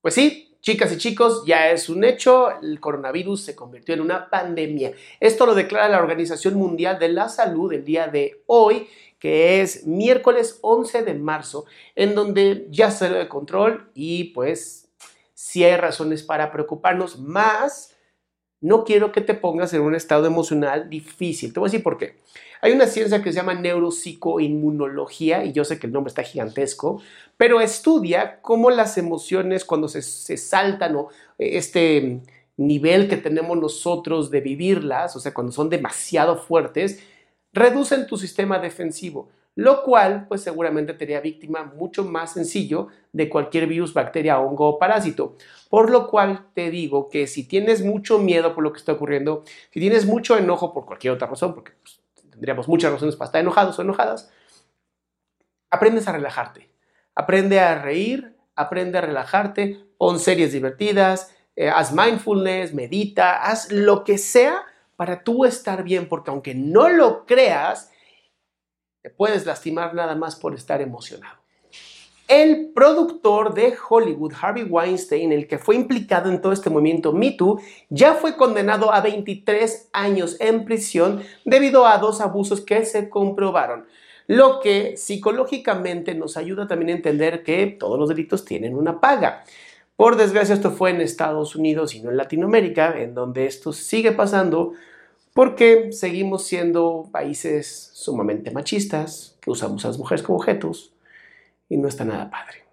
[0.00, 4.30] Pues sí, chicas y chicos, ya es un hecho, el coronavirus se convirtió en una
[4.30, 4.92] pandemia.
[5.20, 9.86] Esto lo declara la Organización Mundial de la Salud el día de hoy, que es
[9.86, 14.88] miércoles 11 de marzo, en donde ya salió de control y pues
[15.34, 17.94] sí hay razones para preocuparnos, más
[18.60, 21.52] no quiero que te pongas en un estado emocional difícil.
[21.52, 22.16] Te voy a decir por qué.
[22.62, 27.00] Hay una ciencia que se llama neuropsicoinmunología, y yo sé que el nombre está gigantesco,
[27.38, 30.02] pero estudia cómo las emociones cuando se,
[30.36, 32.20] saltan o este
[32.58, 37.02] nivel que tenemos nosotros de vivirlas, o sea, cuando son demasiado fuertes,
[37.54, 43.28] reducen tu sistema defensivo, lo cual pues seguramente te haría víctima mucho más sencillo de
[43.28, 45.36] cualquier virus, bacteria, hongo o parásito.
[45.68, 49.44] Por lo cual te digo que si tienes mucho miedo por lo que está ocurriendo,
[49.70, 52.00] si tienes mucho enojo por cualquier otra razón, porque pues,
[52.30, 54.32] tendríamos muchas razones para estar enojados o enojadas,
[55.70, 56.70] aprendes a relajarte.
[57.14, 64.04] Aprende a reír, aprende a relajarte, pon series divertidas, eh, haz mindfulness, medita, haz lo
[64.04, 64.62] que sea
[64.96, 67.89] para tú estar bien, porque aunque no lo creas,
[69.02, 71.38] te puedes lastimar nada más por estar emocionado.
[72.28, 77.32] El productor de Hollywood, Harvey Weinstein, el que fue implicado en todo este movimiento Me
[77.32, 83.10] Too, ya fue condenado a 23 años en prisión debido a dos abusos que se
[83.10, 83.86] comprobaron
[84.30, 89.42] lo que psicológicamente nos ayuda también a entender que todos los delitos tienen una paga.
[89.96, 94.12] Por desgracia esto fue en Estados Unidos y no en Latinoamérica, en donde esto sigue
[94.12, 94.74] pasando
[95.34, 100.92] porque seguimos siendo países sumamente machistas, que usamos a las mujeres como objetos
[101.68, 102.64] y no está nada padre.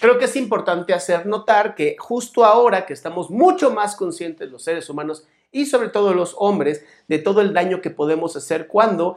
[0.00, 4.62] Creo que es importante hacer notar que justo ahora que estamos mucho más conscientes los
[4.62, 9.16] seres humanos y sobre todo los hombres de todo el daño que podemos hacer cuando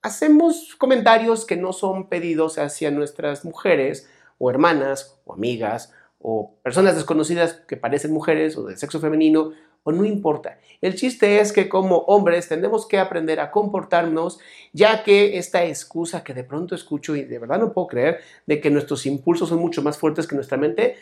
[0.00, 4.08] hacemos comentarios que no son pedidos hacia nuestras mujeres
[4.38, 9.52] o hermanas o amigas o personas desconocidas que parecen mujeres o de sexo femenino
[9.82, 10.58] o no importa.
[10.80, 14.38] El chiste es que como hombres tenemos que aprender a comportarnos
[14.72, 18.60] ya que esta excusa que de pronto escucho y de verdad no puedo creer de
[18.60, 20.96] que nuestros impulsos son mucho más fuertes que nuestra mente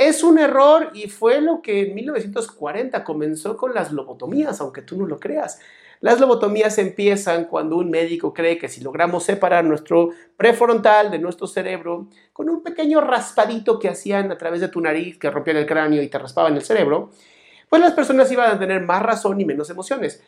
[0.00, 4.96] es un error y fue lo que en 1940 comenzó con las lobotomías, aunque tú
[4.96, 5.60] no lo creas.
[6.00, 10.08] Las lobotomías empiezan cuando un médico cree que si logramos separar nuestro
[10.38, 15.18] prefrontal de nuestro cerebro con un pequeño raspadito que hacían a través de tu nariz,
[15.18, 17.10] que rompían el cráneo y te raspaban el cerebro,
[17.70, 20.22] pues las personas iban a tener más razón y menos emociones.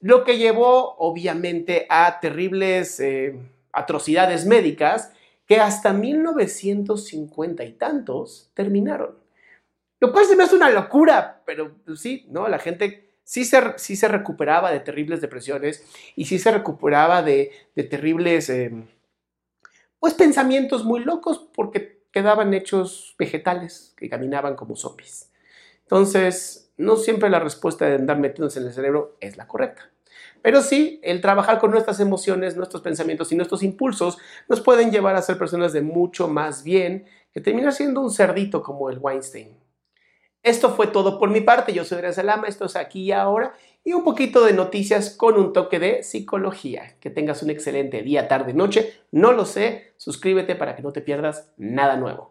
[0.00, 3.38] Lo que llevó obviamente a terribles eh,
[3.70, 5.12] atrocidades médicas
[5.46, 9.18] que hasta 1950 y tantos terminaron.
[10.00, 12.48] Lo cual se me hace una locura, pero sí, ¿no?
[12.48, 15.84] La gente sí se, se recuperaba de terribles depresiones
[16.16, 18.86] y sí se recuperaba de, terribles, em,
[19.98, 25.29] pues, pensamientos muy locos porque quedaban hechos vegetales que caminaban como zombies.
[25.90, 29.90] Entonces, no siempre la respuesta de andar metiéndose en el cerebro es la correcta.
[30.40, 34.16] Pero sí, el trabajar con nuestras emociones, nuestros pensamientos y nuestros impulsos
[34.48, 38.62] nos pueden llevar a ser personas de mucho más bien que terminar siendo un cerdito
[38.62, 39.58] como el Weinstein.
[40.44, 41.72] Esto fue todo por mi parte.
[41.72, 43.52] Yo soy Adrián Salama, esto es aquí y ahora
[43.82, 46.94] y un poquito de noticias con un toque de psicología.
[47.00, 49.00] Que tengas un excelente día, tarde, noche.
[49.10, 49.92] No lo sé.
[49.96, 52.30] Suscríbete para que no te pierdas nada nuevo.